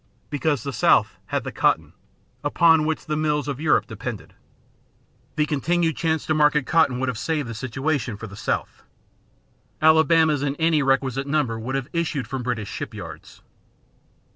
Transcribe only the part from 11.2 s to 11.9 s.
number would have